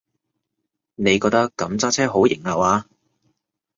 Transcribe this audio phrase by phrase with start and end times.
[0.95, 2.87] 你覺得噉揸車好型下話？